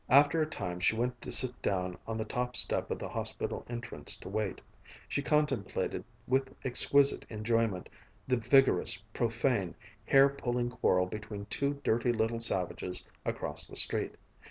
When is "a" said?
0.41-0.47